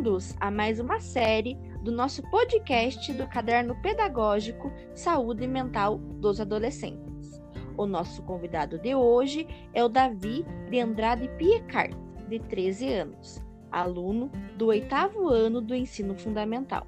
bem-vindos 0.00 0.34
a 0.40 0.50
mais 0.50 0.80
uma 0.80 0.98
série 0.98 1.58
do 1.82 1.92
nosso 1.92 2.22
podcast 2.30 3.12
do 3.12 3.26
Caderno 3.26 3.76
Pedagógico 3.82 4.72
Saúde 4.94 5.46
Mental 5.46 5.98
dos 5.98 6.40
Adolescentes. 6.40 7.38
O 7.76 7.84
nosso 7.84 8.22
convidado 8.22 8.78
de 8.78 8.94
hoje 8.94 9.46
é 9.74 9.84
o 9.84 9.90
Davi 9.90 10.46
de 10.70 10.80
Andrade 10.80 11.28
Piecart, 11.36 11.94
de 12.30 12.38
13 12.38 12.94
anos, 12.94 13.42
aluno 13.70 14.32
do 14.56 14.68
oitavo 14.68 15.28
ano 15.28 15.60
do 15.60 15.74
ensino 15.74 16.14
fundamental. 16.14 16.86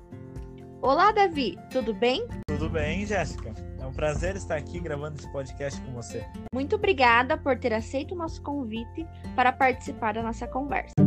Olá, 0.80 1.12
Davi, 1.12 1.58
tudo 1.70 1.92
bem? 1.92 2.26
Tudo 2.46 2.70
bem, 2.70 3.04
Jéssica. 3.04 3.52
É 3.78 3.84
um 3.84 3.92
prazer 3.92 4.36
estar 4.36 4.56
aqui 4.56 4.80
gravando 4.80 5.18
esse 5.18 5.30
podcast 5.30 5.78
com 5.82 5.92
você. 5.92 6.24
Muito 6.54 6.76
obrigada 6.76 7.36
por 7.36 7.58
ter 7.58 7.74
aceito 7.74 8.14
o 8.14 8.18
nosso 8.18 8.40
convite 8.40 9.06
para 9.36 9.52
participar 9.52 10.14
da 10.14 10.22
nossa 10.22 10.46
conversa. 10.46 11.01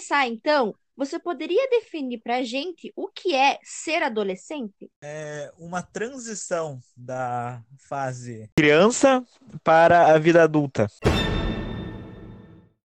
Começar, 0.00 0.26
então, 0.26 0.74
você 0.96 1.18
poderia 1.18 1.68
definir 1.68 2.22
para 2.22 2.36
a 2.36 2.42
gente 2.42 2.90
o 2.96 3.06
que 3.08 3.34
é 3.34 3.58
ser 3.62 4.02
adolescente? 4.02 4.90
É 5.04 5.52
uma 5.58 5.82
transição 5.82 6.80
da 6.96 7.62
fase 7.76 8.50
criança 8.56 9.22
para 9.62 10.14
a 10.14 10.18
vida 10.18 10.42
adulta. 10.42 10.86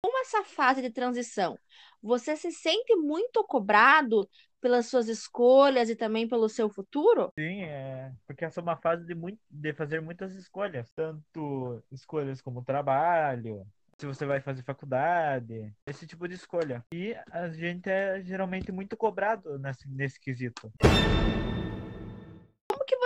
Como 0.02 0.18
essa 0.22 0.42
fase 0.42 0.80
de 0.80 0.88
transição? 0.88 1.58
Você 2.02 2.34
se 2.34 2.50
sente 2.50 2.96
muito 2.96 3.44
cobrado 3.44 4.26
pelas 4.58 4.86
suas 4.86 5.08
escolhas 5.08 5.90
e 5.90 5.96
também 5.96 6.26
pelo 6.26 6.48
seu 6.48 6.70
futuro? 6.70 7.30
Sim, 7.38 7.64
é 7.64 8.10
porque 8.26 8.44
essa 8.44 8.60
é 8.60 8.62
uma 8.62 8.76
fase 8.76 9.04
de, 9.04 9.14
muito, 9.14 9.38
de 9.50 9.74
fazer 9.74 10.00
muitas 10.00 10.34
escolhas, 10.34 10.90
tanto 10.92 11.82
escolhas 11.92 12.40
como 12.40 12.64
trabalho, 12.64 13.66
se 14.02 14.06
você 14.06 14.26
vai 14.26 14.40
fazer 14.40 14.64
faculdade, 14.64 15.72
esse 15.86 16.08
tipo 16.08 16.26
de 16.26 16.34
escolha. 16.34 16.84
E 16.92 17.14
a 17.30 17.48
gente 17.50 17.88
é 17.88 18.20
geralmente 18.20 18.72
muito 18.72 18.96
cobrado 18.96 19.60
nesse, 19.60 19.88
nesse 19.88 20.18
quesito. 20.18 20.72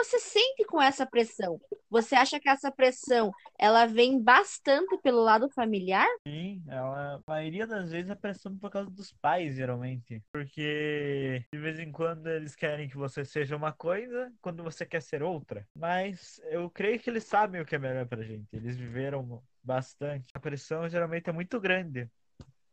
Você 0.07 0.21
sente 0.21 0.65
com 0.67 0.81
essa 0.81 1.05
pressão? 1.05 1.61
Você 1.91 2.15
acha 2.15 2.39
que 2.39 2.49
essa 2.49 2.71
pressão 2.71 3.33
ela 3.59 3.87
vem 3.87 4.23
bastante 4.23 4.97
pelo 4.99 5.21
lado 5.21 5.51
familiar? 5.51 6.07
Sim, 6.25 6.63
ela, 6.69 7.17
a 7.17 7.21
maioria 7.27 7.67
das 7.67 7.91
vezes 7.91 8.09
a 8.09 8.15
pressão 8.15 8.53
é 8.53 8.61
por 8.61 8.71
causa 8.71 8.89
dos 8.89 9.13
pais, 9.15 9.57
geralmente. 9.57 10.23
Porque 10.31 11.45
de 11.53 11.59
vez 11.59 11.81
em 11.81 11.91
quando 11.91 12.29
eles 12.29 12.55
querem 12.55 12.89
que 12.89 12.97
você 12.97 13.25
seja 13.25 13.57
uma 13.57 13.73
coisa, 13.73 14.33
quando 14.41 14.63
você 14.63 14.87
quer 14.87 15.03
ser 15.03 15.25
outra. 15.25 15.67
Mas 15.75 16.41
eu 16.51 16.71
creio 16.71 17.01
que 17.01 17.11
eles 17.11 17.25
sabem 17.25 17.61
o 17.61 17.67
que 17.67 17.75
é 17.75 17.79
melhor 17.79 18.07
pra 18.07 18.23
gente. 18.23 18.47
Eles 18.53 18.77
viveram 18.77 19.43
bastante. 19.61 20.27
A 20.33 20.39
pressão 20.39 20.89
geralmente 20.89 21.29
é 21.29 21.33
muito 21.33 21.59
grande 21.59 22.09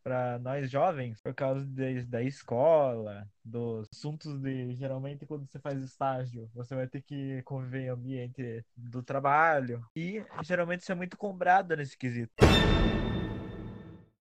para 0.04 0.38
nós 0.38 0.70
jovens 0.70 1.20
por 1.22 1.34
causa 1.34 1.64
de, 1.64 2.02
da 2.02 2.22
escola, 2.22 3.26
dos 3.42 3.88
assuntos 3.90 4.38
de 4.38 4.74
geralmente 4.74 5.24
quando 5.24 5.50
você 5.50 5.58
faz 5.58 5.82
estágio, 5.82 6.50
você 6.54 6.74
vai 6.74 6.86
ter 6.86 7.02
que 7.02 7.42
conviver 7.42 7.86
em 7.86 7.88
ambiente 7.88 8.62
do 8.76 9.02
trabalho 9.02 9.82
e 9.96 10.22
geralmente 10.42 10.82
isso 10.82 10.92
é 10.92 10.94
muito 10.94 11.16
cobrado 11.16 11.74
nesse 11.74 11.96
quesito. 11.96 12.34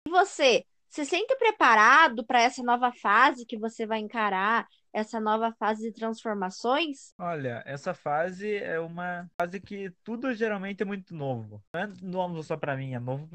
E 0.06 0.10
você 0.10 0.64
se 0.88 1.04
sente 1.04 1.34
preparado 1.36 2.24
para 2.24 2.42
essa 2.42 2.62
nova 2.62 2.92
fase 2.92 3.46
que 3.46 3.58
você 3.58 3.86
vai 3.86 3.98
encarar, 3.98 4.68
essa 4.92 5.18
nova 5.18 5.50
fase 5.58 5.84
de 5.84 5.92
transformações? 5.92 7.14
Olha, 7.18 7.62
essa 7.64 7.94
fase 7.94 8.56
é 8.56 8.78
uma 8.78 9.26
fase 9.40 9.58
que 9.58 9.90
tudo 10.04 10.34
geralmente 10.34 10.82
é 10.82 10.84
muito 10.84 11.14
novo. 11.14 11.64
Não 11.74 11.80
é 11.80 11.86
novo 12.02 12.42
só 12.42 12.58
para 12.58 12.76
mim, 12.76 12.92
é 12.92 13.00
novo 13.00 13.26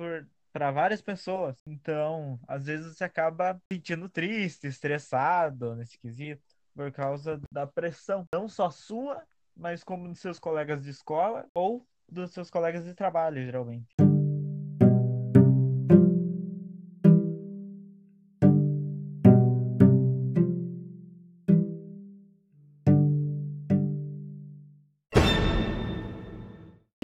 para 0.58 0.72
várias 0.72 1.04
pessoas. 1.04 1.56
Então, 1.68 2.40
às 2.48 2.66
vezes 2.66 2.98
você 2.98 3.04
acaba 3.04 3.62
sentindo 3.72 4.10
triste, 4.10 4.66
estressado 4.66 5.76
nesse 5.76 6.00
quesito 6.00 6.42
por 6.74 6.92
causa 6.92 7.40
da 7.52 7.68
pressão, 7.68 8.26
não 8.34 8.50
só 8.50 8.72
sua, 8.72 9.24
mas 9.56 9.84
como 9.84 10.08
dos 10.10 10.18
seus 10.18 10.40
colegas 10.40 10.84
de 10.84 10.90
escola 10.90 11.46
ou 11.54 11.86
dos 12.10 12.32
seus 12.32 12.50
colegas 12.50 12.84
de 12.86 12.96
trabalho, 12.96 13.46
geralmente. 13.46 13.96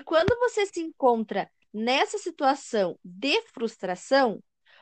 quando 0.05 0.37
você 0.39 0.67
se 0.67 0.79
encontra 0.79 1.49
nessa 1.73 2.17
situação 2.17 2.97
de 3.03 3.41
frustração, 3.53 4.41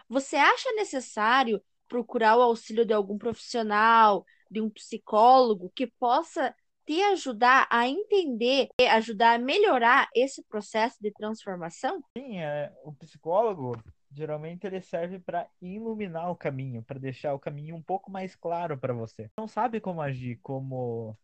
você 0.09 0.35
acha 0.35 0.71
necessário 0.73 1.61
procurar 1.87 2.37
o 2.37 2.41
auxílio 2.41 2.85
de 2.85 2.93
algum 2.93 3.17
profissional, 3.17 4.25
de 4.49 4.61
um 4.61 4.69
psicólogo 4.69 5.71
que 5.75 5.87
possa 5.87 6.53
te 6.85 7.01
ajudar 7.03 7.67
a 7.71 7.87
entender, 7.87 8.67
ajudar 8.91 9.35
a 9.35 9.39
melhorar 9.39 10.09
esse 10.15 10.43
processo 10.43 10.97
de 11.01 11.11
transformação? 11.11 12.03
Sim, 12.17 12.39
é, 12.39 12.73
o 12.83 12.93
psicólogo 12.93 13.73
geralmente 14.13 14.67
ele 14.67 14.81
serve 14.81 15.19
para 15.19 15.47
iluminar 15.61 16.29
o 16.29 16.35
caminho, 16.35 16.83
para 16.83 16.99
deixar 16.99 17.33
o 17.33 17.39
caminho 17.39 17.75
um 17.75 17.81
pouco 17.81 18.11
mais 18.11 18.35
claro 18.35 18.77
para 18.77 18.93
você. 18.93 19.29
Não 19.37 19.47
sabe 19.47 19.79
como 19.79 20.01
agir, 20.01 20.37
como 20.41 21.17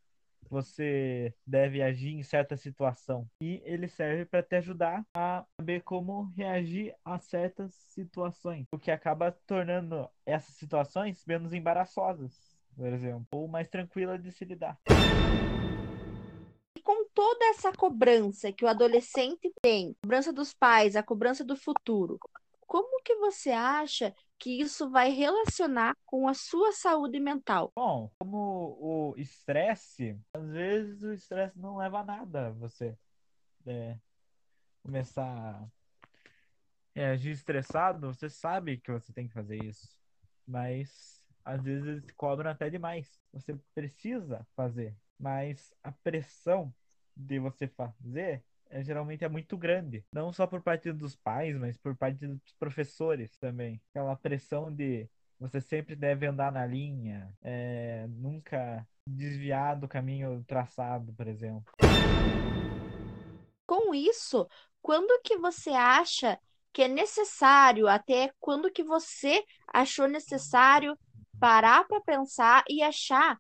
você 0.49 1.33
deve 1.45 1.81
agir 1.81 2.13
em 2.13 2.23
certa 2.23 2.55
situação. 2.57 3.27
E 3.41 3.61
ele 3.65 3.87
serve 3.87 4.25
para 4.25 4.43
te 4.43 4.55
ajudar 4.55 5.05
a 5.15 5.45
saber 5.59 5.81
como 5.83 6.31
reagir 6.35 6.95
a 7.03 7.19
certas 7.19 7.73
situações, 7.73 8.65
o 8.71 8.79
que 8.79 8.91
acaba 8.91 9.31
tornando 9.45 10.09
essas 10.25 10.55
situações 10.55 11.23
menos 11.25 11.53
embaraçosas, 11.53 12.57
por 12.75 12.87
exemplo, 12.87 13.25
ou 13.31 13.47
mais 13.47 13.67
tranquila 13.69 14.17
de 14.17 14.31
se 14.31 14.45
lidar. 14.45 14.79
E 16.77 16.81
com 16.81 17.07
toda 17.13 17.45
essa 17.45 17.71
cobrança 17.71 18.51
que 18.51 18.63
o 18.63 18.67
adolescente 18.67 19.51
tem, 19.61 19.95
cobrança 20.01 20.31
dos 20.31 20.53
pais, 20.53 20.95
a 20.95 21.03
cobrança 21.03 21.43
do 21.43 21.55
futuro, 21.55 22.19
como 22.67 23.01
que 23.01 23.15
você 23.15 23.49
acha 23.49 24.13
que 24.39 24.61
isso 24.61 24.89
vai 24.89 25.09
relacionar 25.09 25.95
com 26.05 26.27
a 26.27 26.33
sua 26.33 26.71
saúde 26.71 27.19
mental? 27.19 27.71
Bom, 27.75 28.11
como 28.19 28.77
o 28.79 29.13
estresse, 29.17 30.19
às 30.33 30.49
vezes 30.49 31.03
o 31.03 31.13
estresse 31.13 31.57
não 31.59 31.77
leva 31.77 31.99
a 31.99 32.05
nada 32.05 32.51
você 32.51 32.97
é, 33.65 33.97
começar 34.83 35.67
a 36.95 37.11
agir 37.11 37.31
estressado, 37.31 38.13
você 38.13 38.29
sabe 38.29 38.77
que 38.77 38.91
você 38.91 39.13
tem 39.13 39.27
que 39.27 39.33
fazer 39.33 39.63
isso, 39.63 39.87
mas 40.47 41.21
às 41.45 41.63
vezes 41.63 42.09
cobram 42.11 42.49
até 42.49 42.69
demais. 42.69 43.19
Você 43.33 43.57
precisa 43.73 44.45
fazer, 44.55 44.95
mas 45.19 45.73
a 45.83 45.91
pressão 45.91 46.73
de 47.15 47.39
você 47.39 47.67
fazer 47.67 48.43
é, 48.69 48.83
geralmente 48.83 49.23
é 49.23 49.29
muito 49.29 49.57
grande. 49.57 50.03
Não 50.11 50.31
só 50.31 50.47
por 50.47 50.61
parte 50.61 50.91
dos 50.91 51.16
pais, 51.16 51.57
mas 51.57 51.78
por 51.78 51.95
parte 51.95 52.28
dos 52.28 52.53
professores 52.59 53.38
também. 53.38 53.81
Aquela 53.89 54.16
pressão 54.16 54.73
de 54.73 55.09
você 55.39 55.61
sempre 55.61 55.95
deve 55.95 56.25
andar 56.25 56.51
na 56.51 56.66
linha, 56.66 57.31
é, 57.44 58.07
nunca 58.09 58.88
desviar 59.07 59.79
do 59.79 59.88
caminho 59.88 60.44
traçado, 60.47 61.13
por 61.13 61.27
exemplo. 61.27 61.72
Com 63.66 63.94
isso, 63.94 64.47
quando 64.81 65.22
que 65.22 65.38
você 65.38 65.69
acha 65.72 66.39
que 66.73 66.83
é 66.83 66.88
necessário, 66.88 67.88
até 67.88 68.31
quando 68.39 68.72
que 68.72 68.83
você 68.83 69.44
achou 69.67 70.07
necessário 70.07 70.97
parar 71.39 71.88
para 71.88 72.01
pensar 72.01 72.63
e 72.69 72.81
achar 72.81 73.38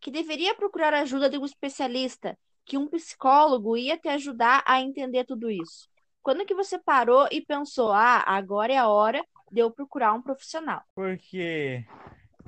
que 0.00 0.10
deveria 0.10 0.54
procurar 0.54 0.94
ajuda 0.94 1.28
de 1.28 1.38
um 1.38 1.44
especialista, 1.44 2.38
que 2.66 2.76
um 2.76 2.88
psicólogo 2.88 3.76
ia 3.76 3.96
te 3.96 4.08
ajudar 4.08 4.62
a 4.66 4.80
entender 4.80 5.24
tudo 5.24 5.48
isso? 5.48 5.88
Quando 6.20 6.44
que 6.44 6.54
você 6.54 6.76
parou 6.78 7.28
e 7.30 7.40
pensou, 7.40 7.92
ah, 7.92 8.24
agora 8.26 8.72
é 8.72 8.76
a 8.76 8.88
hora 8.88 9.24
de 9.50 9.60
eu 9.60 9.70
procurar 9.70 10.12
um 10.12 10.20
profissional? 10.20 10.82
Porque 10.94 11.86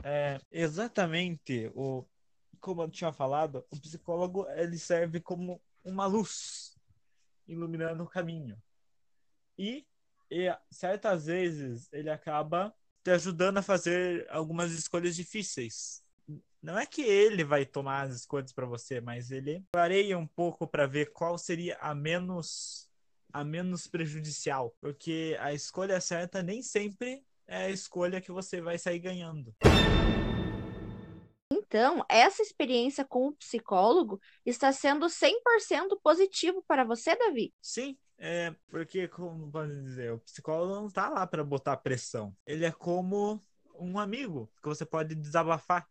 é, 0.02 0.40
exatamente 0.50 1.70
o 1.74 2.04
como 2.60 2.82
eu 2.82 2.90
tinha 2.90 3.12
falado, 3.12 3.64
o 3.70 3.80
psicólogo 3.80 4.44
ele 4.50 4.76
serve 4.78 5.20
como 5.20 5.62
uma 5.84 6.06
luz 6.06 6.76
iluminando 7.46 8.02
o 8.02 8.08
caminho. 8.08 8.60
E, 9.56 9.86
e 10.28 10.52
certas 10.70 11.26
vezes 11.26 11.88
ele 11.92 12.10
acaba 12.10 12.74
te 13.04 13.12
ajudando 13.12 13.58
a 13.58 13.62
fazer 13.62 14.26
algumas 14.28 14.72
escolhas 14.72 15.14
difíceis 15.14 16.02
não 16.62 16.78
é 16.78 16.84
que 16.84 17.02
ele 17.02 17.44
vai 17.44 17.64
tomar 17.64 18.02
as 18.02 18.16
escolhas 18.16 18.52
para 18.52 18.66
você, 18.66 19.00
mas 19.00 19.31
ele 19.31 19.64
clareia 19.72 20.19
um 20.19 20.26
pouco 20.26 20.66
para 20.66 20.87
ver 20.87 21.12
qual 21.12 21.38
seria 21.38 21.76
a 21.81 21.94
menos 21.94 22.88
a 23.31 23.44
menos 23.44 23.87
prejudicial, 23.87 24.75
porque 24.81 25.37
a 25.38 25.52
escolha 25.52 26.00
certa 26.00 26.43
nem 26.43 26.62
sempre 26.62 27.22
é 27.46 27.66
a 27.66 27.70
escolha 27.70 28.22
que 28.22 28.32
você 28.32 28.60
vai 28.60 28.78
sair 28.78 28.99
ganhando. 28.99 29.55
Então, 31.52 32.02
essa 32.08 32.43
experiência 32.43 33.04
com 33.04 33.28
o 33.28 33.34
psicólogo 33.34 34.19
está 34.46 34.72
sendo 34.72 35.06
100% 35.06 35.99
positivo 36.02 36.64
para 36.66 36.84
você, 36.84 37.14
Davi? 37.16 37.52
Sim, 37.61 37.99
é 38.16 38.54
porque, 38.69 39.06
como 39.08 39.50
pode 39.52 39.78
dizer, 39.82 40.14
o 40.14 40.19
psicólogo 40.20 40.75
não 40.75 40.87
está 40.87 41.11
lá 41.11 41.26
para 41.26 41.44
botar 41.44 41.76
pressão. 41.76 42.34
Ele 42.46 42.64
é 42.64 42.72
como 42.72 43.38
um 43.78 43.99
amigo 43.99 44.50
que 44.62 44.69
você 44.69 44.87
pode 44.87 45.14
desabafar 45.14 45.87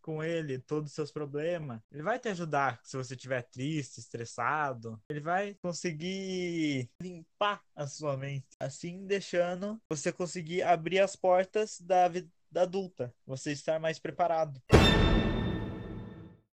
com 0.00 0.22
ele 0.22 0.58
todos 0.58 0.90
os 0.90 0.94
seus 0.94 1.10
problemas. 1.10 1.80
Ele 1.92 2.02
vai 2.02 2.18
te 2.18 2.28
ajudar 2.28 2.80
se 2.82 2.96
você 2.96 3.14
estiver 3.14 3.42
triste, 3.42 3.98
estressado. 3.98 5.00
Ele 5.08 5.20
vai 5.20 5.54
conseguir 5.62 6.90
limpar 7.00 7.62
a 7.74 7.86
sua 7.86 8.16
mente, 8.16 8.46
assim 8.58 9.06
deixando 9.06 9.80
você 9.88 10.12
conseguir 10.12 10.62
abrir 10.62 11.00
as 11.00 11.16
portas 11.16 11.80
da 11.80 12.08
vida 12.08 12.30
adulta, 12.54 13.14
você 13.26 13.52
estar 13.52 13.78
mais 13.78 13.98
preparado. 13.98 14.60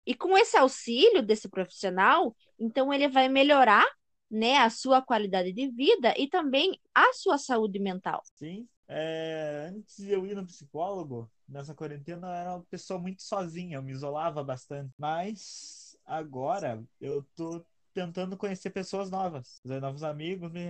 E 0.07 0.15
com 0.15 0.37
esse 0.37 0.57
auxílio 0.57 1.23
desse 1.23 1.49
profissional, 1.49 2.37
então 2.59 2.93
ele 2.93 3.09
vai 3.09 3.29
melhorar, 3.29 3.87
né, 4.31 4.57
a 4.59 4.69
sua 4.69 5.01
qualidade 5.01 5.53
de 5.53 5.71
vida 5.71 6.13
e 6.19 6.29
também 6.29 6.79
a 6.95 7.13
sua 7.15 7.39
saúde 7.39 7.79
mental. 7.79 8.23
Sim. 8.35 8.69
É, 8.87 9.71
antes 9.75 9.97
de 9.97 10.11
eu 10.11 10.27
ir 10.27 10.35
no 10.35 10.47
psicólogo, 10.47 11.31
nessa 11.49 11.75
quarentena 11.75 12.27
eu 12.27 12.33
era 12.33 12.51
uma 12.57 12.65
pessoa 12.65 12.99
muito 12.99 13.23
sozinha, 13.23 13.77
eu 13.79 13.83
me 13.83 13.93
isolava 13.93 14.43
bastante. 14.45 14.93
Mas 14.99 15.97
agora 16.05 16.83
eu 17.01 17.23
tô 17.35 17.65
tentando 17.95 18.37
conhecer 18.37 18.71
pessoas 18.71 19.11
novas, 19.11 19.61
fazer 19.63 19.81
novos 19.81 20.03
amigos, 20.03 20.51
me 20.51 20.67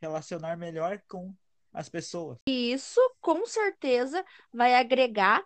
relacionar 0.00 0.56
melhor 0.56 1.00
com 1.08 1.32
as 1.72 1.88
pessoas. 1.88 2.38
E 2.48 2.72
isso, 2.72 3.00
com 3.20 3.46
certeza, 3.46 4.24
vai 4.52 4.74
agregar 4.74 5.42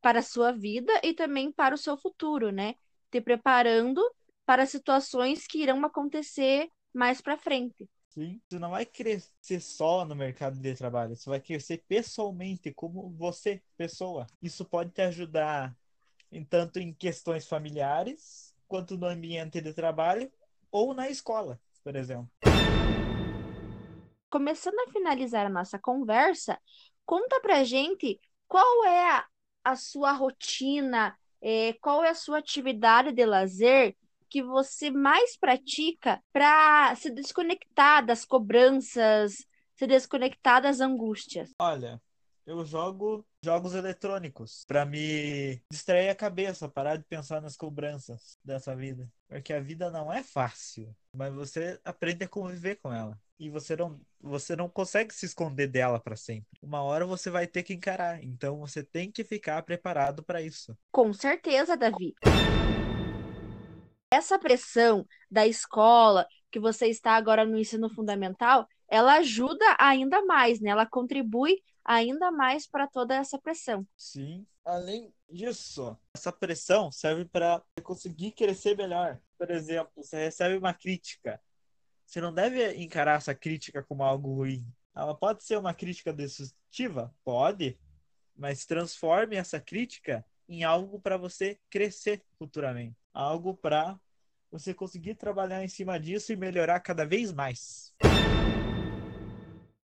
para 0.00 0.20
a 0.20 0.22
sua 0.22 0.52
vida 0.52 0.92
e 1.02 1.12
também 1.12 1.50
para 1.50 1.74
o 1.74 1.78
seu 1.78 1.96
futuro, 1.96 2.52
né? 2.52 2.74
Te 3.10 3.20
preparando 3.20 4.00
para 4.46 4.66
situações 4.66 5.46
que 5.46 5.62
irão 5.62 5.84
acontecer 5.84 6.70
mais 6.94 7.20
para 7.20 7.36
frente. 7.36 7.88
Sim. 8.08 8.40
Você 8.48 8.58
não 8.58 8.70
vai 8.70 8.86
crescer 8.86 9.60
só 9.60 10.04
no 10.04 10.14
mercado 10.16 10.58
de 10.58 10.74
trabalho, 10.74 11.14
você 11.14 11.28
vai 11.28 11.40
crescer 11.40 11.84
pessoalmente, 11.86 12.72
como 12.72 13.10
você, 13.10 13.62
pessoa. 13.76 14.26
Isso 14.42 14.64
pode 14.64 14.90
te 14.90 15.02
ajudar 15.02 15.76
em 16.32 16.44
tanto 16.44 16.78
em 16.78 16.92
questões 16.92 17.46
familiares, 17.46 18.54
quanto 18.66 18.96
no 18.96 19.06
ambiente 19.06 19.60
de 19.60 19.72
trabalho 19.72 20.30
ou 20.70 20.94
na 20.94 21.08
escola, 21.08 21.60
por 21.84 21.96
exemplo. 21.96 22.30
Começando 24.30 24.78
a 24.80 24.92
finalizar 24.92 25.46
a 25.46 25.50
nossa 25.50 25.78
conversa, 25.78 26.58
conta 27.06 27.40
pra 27.40 27.64
gente 27.64 28.20
qual 28.46 28.84
é 28.84 29.10
a, 29.10 29.26
a 29.64 29.76
sua 29.76 30.12
rotina, 30.12 31.16
é, 31.40 31.72
qual 31.74 32.04
é 32.04 32.10
a 32.10 32.14
sua 32.14 32.38
atividade 32.38 33.12
de 33.12 33.24
lazer 33.24 33.96
que 34.28 34.42
você 34.42 34.90
mais 34.90 35.36
pratica 35.36 36.22
para 36.32 36.94
se 36.96 37.10
desconectar 37.10 38.04
das 38.04 38.24
cobranças, 38.24 39.46
se 39.74 39.86
desconectar 39.86 40.62
das 40.62 40.80
angústias? 40.80 41.50
Olha, 41.60 42.00
eu 42.46 42.64
jogo 42.64 43.26
jogos 43.44 43.74
eletrônicos 43.74 44.64
para 44.66 44.84
me 44.84 45.60
distrair 45.70 46.08
a 46.08 46.14
cabeça, 46.14 46.68
parar 46.68 46.96
de 46.96 47.04
pensar 47.04 47.40
nas 47.40 47.56
cobranças 47.56 48.38
dessa 48.42 48.74
vida. 48.74 49.06
Porque 49.28 49.52
a 49.52 49.60
vida 49.60 49.90
não 49.90 50.12
é 50.12 50.22
fácil, 50.22 50.94
mas 51.12 51.32
você 51.32 51.78
aprende 51.84 52.24
a 52.24 52.28
conviver 52.28 52.76
com 52.76 52.92
ela. 52.92 53.18
E 53.38 53.50
você 53.50 53.76
não, 53.76 54.00
você 54.20 54.56
não 54.56 54.68
consegue 54.68 55.14
se 55.14 55.26
esconder 55.26 55.68
dela 55.68 56.00
para 56.00 56.16
sempre. 56.16 56.58
Uma 56.62 56.82
hora 56.82 57.06
você 57.06 57.30
vai 57.30 57.46
ter 57.46 57.62
que 57.62 57.74
encarar. 57.74 58.24
Então 58.24 58.58
você 58.58 58.82
tem 58.82 59.12
que 59.12 59.22
ficar 59.22 59.62
preparado 59.62 60.22
para 60.22 60.42
isso. 60.42 60.76
Com 60.90 61.12
certeza, 61.12 61.76
Davi 61.76 62.14
essa 64.10 64.38
pressão 64.38 65.06
da 65.30 65.46
escola, 65.46 66.26
que 66.50 66.58
você 66.58 66.86
está 66.86 67.12
agora 67.12 67.44
no 67.44 67.58
ensino 67.58 67.90
fundamental, 67.90 68.66
ela 68.88 69.14
ajuda 69.16 69.64
ainda 69.78 70.24
mais, 70.24 70.60
né? 70.60 70.70
Ela 70.70 70.86
contribui 70.86 71.62
ainda 71.84 72.30
mais 72.30 72.66
para 72.66 72.86
toda 72.86 73.14
essa 73.14 73.38
pressão. 73.38 73.86
Sim. 73.96 74.46
Além 74.64 75.12
disso, 75.30 75.96
essa 76.14 76.32
pressão 76.32 76.90
serve 76.92 77.24
para 77.24 77.62
conseguir 77.82 78.32
crescer 78.32 78.76
melhor. 78.76 79.18
Por 79.38 79.50
exemplo, 79.50 79.90
você 79.96 80.24
recebe 80.24 80.56
uma 80.56 80.74
crítica. 80.74 81.40
Você 82.06 82.20
não 82.20 82.32
deve 82.32 82.74
encarar 82.76 83.16
essa 83.16 83.34
crítica 83.34 83.82
como 83.82 84.02
algo 84.02 84.34
ruim. 84.34 84.66
Ela 84.94 85.14
pode 85.14 85.44
ser 85.44 85.58
uma 85.58 85.74
crítica 85.74 86.12
destrutiva? 86.12 87.14
Pode. 87.24 87.78
Mas 88.36 88.64
transforme 88.64 89.36
essa 89.36 89.60
crítica 89.60 90.24
em 90.48 90.64
algo 90.64 90.98
para 91.00 91.16
você 91.16 91.58
crescer 91.70 92.22
futuramente. 92.38 92.96
Algo 93.18 93.52
para 93.52 93.98
você 94.48 94.72
conseguir 94.72 95.16
trabalhar 95.16 95.64
em 95.64 95.66
cima 95.66 95.98
disso 95.98 96.32
e 96.32 96.36
melhorar 96.36 96.78
cada 96.78 97.04
vez 97.04 97.32
mais. 97.32 97.92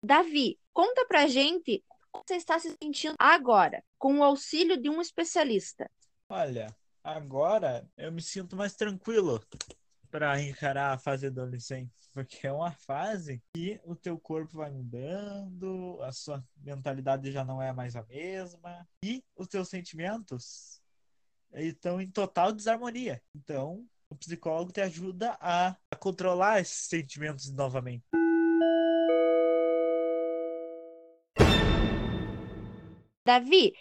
Davi, 0.04 0.60
conta 0.74 1.06
pra 1.08 1.28
gente 1.28 1.82
como 2.12 2.26
você 2.28 2.36
está 2.36 2.60
se 2.60 2.76
sentindo 2.84 3.16
agora, 3.18 3.82
com 3.98 4.20
o 4.20 4.24
auxílio 4.24 4.76
de 4.76 4.90
um 4.90 5.00
especialista. 5.00 5.90
Olha, 6.28 6.76
agora 7.02 7.88
eu 7.96 8.12
me 8.12 8.22
sinto 8.22 8.58
mais 8.58 8.76
tranquilo 8.76 9.42
para 10.10 10.42
encarar 10.42 10.92
a 10.92 10.98
fase 10.98 11.28
adolescente, 11.28 11.94
porque 12.12 12.46
é 12.46 12.52
uma 12.52 12.74
fase 12.74 13.42
que 13.56 13.80
o 13.86 13.96
teu 13.96 14.20
corpo 14.20 14.58
vai 14.58 14.70
mudando, 14.70 15.98
a 16.02 16.12
sua 16.12 16.44
mentalidade 16.58 17.32
já 17.32 17.46
não 17.46 17.62
é 17.62 17.72
mais 17.72 17.96
a 17.96 18.04
mesma 18.04 18.86
e 19.02 19.24
os 19.38 19.48
teus 19.48 19.70
sentimentos 19.70 20.81
estão 21.54 22.00
em 22.00 22.10
total 22.10 22.52
desarmonia. 22.52 23.22
Então, 23.36 23.86
o 24.10 24.16
psicólogo 24.16 24.72
te 24.72 24.82
ajuda 24.82 25.38
a, 25.40 25.76
a 25.90 25.96
controlar 25.96 26.60
esses 26.60 26.88
sentimentos 26.88 27.52
novamente. 27.52 28.04
Davi, 33.26 33.74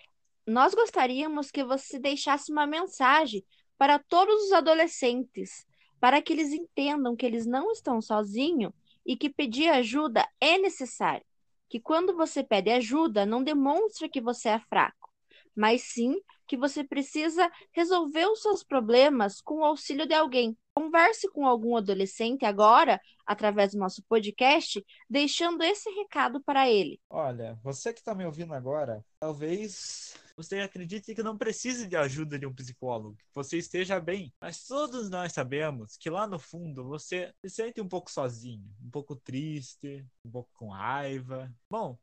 nós 0.46 0.75
gostaríamos 0.75 1.50
que 1.50 1.64
você 1.64 1.99
deixasse 1.99 2.52
uma 2.52 2.67
mensagem 2.67 3.44
para 3.78 3.99
todos 3.99 4.44
os 4.44 4.52
adolescentes, 4.52 5.66
para 5.99 6.20
que 6.20 6.32
eles 6.32 6.52
entendam 6.52 7.16
que 7.16 7.25
eles 7.25 7.46
não 7.46 7.70
estão 7.73 8.00
sozinhos 8.00 8.73
e 9.05 9.16
que 9.16 9.31
pedir 9.31 9.69
ajuda 9.69 10.28
é 10.40 10.58
necessário. 10.58 11.25
Que 11.69 11.81
quando 11.81 12.14
você 12.14 12.43
pede 12.43 12.70
ajuda, 12.70 13.25
não 13.25 13.43
demonstra 13.43 14.08
que 14.08 14.20
você 14.20 14.50
é 14.50 14.58
fraco, 14.58 15.11
mas 15.55 15.82
sim 15.82 16.20
que 16.50 16.56
você 16.56 16.82
precisa 16.82 17.49
resolver 17.71 18.26
os 18.26 18.42
seus 18.42 18.64
problemas 18.64 19.40
com 19.40 19.61
o 19.61 19.64
auxílio 19.64 20.04
de 20.04 20.14
alguém. 20.14 20.59
Converse 20.75 21.30
com 21.30 21.47
algum 21.47 21.76
adolescente 21.76 22.45
agora, 22.45 23.00
através 23.25 23.71
do 23.71 23.78
nosso 23.78 24.02
podcast, 24.09 24.85
deixando 25.09 25.62
esse 25.62 25.88
recado 25.90 26.42
para 26.42 26.69
ele. 26.69 27.00
Olha, 27.09 27.57
você 27.62 27.92
que 27.92 28.00
está 28.00 28.16
me 28.16 28.26
ouvindo 28.26 28.52
agora, 28.52 29.04
talvez 29.21 30.16
você 30.37 30.59
acredite 30.59 31.14
que 31.14 31.23
não 31.23 31.38
precise 31.38 31.87
de 31.87 31.97
ajuda 31.97 32.37
de 32.37 32.47
um 32.47 32.52
psicólogo, 32.52 33.14
que 33.14 33.33
você 33.33 33.57
esteja 33.57 34.00
bem. 34.00 34.33
Mas 34.40 34.66
todos 34.66 35.09
nós 35.09 35.33
sabemos 35.33 35.97
que 35.97 36.11
lá 36.11 36.26
no 36.26 36.40
fundo 36.40 36.83
você 36.83 37.33
se 37.45 37.50
sente 37.50 37.80
um 37.80 37.87
pouco 37.87 38.11
sozinho, 38.11 38.69
um 38.83 38.90
pouco 38.90 39.14
triste, 39.14 40.04
um 40.25 40.30
pouco 40.33 40.50
com 40.54 40.71
raiva. 40.71 41.49
Bom, 41.71 41.97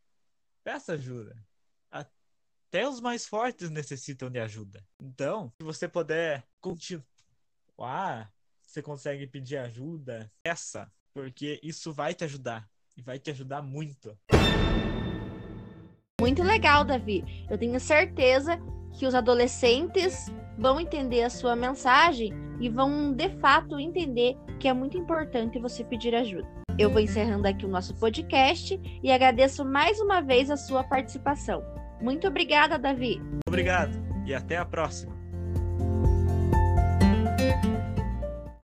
peça 0.63 0.93
ajuda 0.93 1.35
até 2.69 2.87
os 2.87 2.99
mais 2.99 3.25
fortes 3.25 3.69
necessitam 3.69 4.29
de 4.29 4.39
ajuda. 4.39 4.83
Então, 5.01 5.51
se 5.57 5.63
você 5.63 5.87
puder 5.87 6.43
continuar, 6.59 8.31
você 8.61 8.81
consegue 8.81 9.25
pedir 9.25 9.57
ajuda, 9.57 10.29
essa, 10.43 10.91
porque 11.13 11.59
isso 11.63 11.93
vai 11.93 12.13
te 12.13 12.25
ajudar 12.25 12.67
e 12.97 13.01
vai 13.01 13.17
te 13.19 13.31
ajudar 13.31 13.61
muito. 13.61 14.17
Muito 16.19 16.43
legal, 16.43 16.83
Davi. 16.83 17.23
Eu 17.49 17.57
tenho 17.57 17.79
certeza 17.79 18.59
que 18.99 19.05
os 19.05 19.15
adolescentes 19.15 20.25
vão 20.57 20.79
entender 20.79 21.23
a 21.23 21.29
sua 21.29 21.55
mensagem 21.55 22.33
e 22.59 22.67
vão 22.67 23.13
de 23.13 23.29
fato 23.39 23.79
entender 23.79 24.35
que 24.59 24.67
é 24.67 24.73
muito 24.73 24.97
importante 24.97 25.59
você 25.59 25.83
pedir 25.83 26.13
ajuda. 26.15 26.47
Eu 26.77 26.89
vou 26.89 26.99
encerrando 26.99 27.47
aqui 27.47 27.65
o 27.65 27.69
nosso 27.69 27.95
podcast 27.95 28.79
e 29.01 29.11
agradeço 29.11 29.63
mais 29.63 29.99
uma 29.99 30.21
vez 30.21 30.51
a 30.51 30.57
sua 30.57 30.83
participação. 30.83 31.63
Muito 32.01 32.27
obrigada, 32.27 32.77
Davi. 32.77 33.21
Obrigado 33.47 33.97
e 34.25 34.33
até 34.33 34.57
a 34.57 34.65
próxima. 34.65 35.16